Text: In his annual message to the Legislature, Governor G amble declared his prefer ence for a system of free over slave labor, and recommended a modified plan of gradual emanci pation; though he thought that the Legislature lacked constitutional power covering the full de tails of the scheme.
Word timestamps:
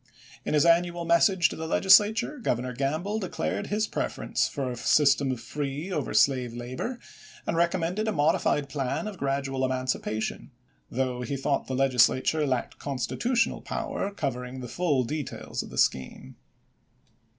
In 0.43 0.55
his 0.55 0.65
annual 0.65 1.05
message 1.05 1.47
to 1.49 1.55
the 1.55 1.67
Legislature, 1.67 2.39
Governor 2.39 2.73
G 2.73 2.83
amble 2.83 3.19
declared 3.19 3.67
his 3.67 3.85
prefer 3.85 4.23
ence 4.23 4.47
for 4.47 4.71
a 4.71 4.75
system 4.75 5.31
of 5.31 5.39
free 5.39 5.91
over 5.91 6.11
slave 6.15 6.55
labor, 6.55 6.97
and 7.45 7.55
recommended 7.55 8.07
a 8.07 8.11
modified 8.11 8.67
plan 8.67 9.05
of 9.07 9.19
gradual 9.19 9.59
emanci 9.61 9.99
pation; 10.01 10.49
though 10.89 11.21
he 11.21 11.37
thought 11.37 11.67
that 11.67 11.75
the 11.75 11.79
Legislature 11.79 12.47
lacked 12.47 12.79
constitutional 12.79 13.61
power 13.61 14.09
covering 14.09 14.59
the 14.59 14.67
full 14.67 15.03
de 15.03 15.21
tails 15.21 15.61
of 15.61 15.69
the 15.69 15.77
scheme. 15.77 16.35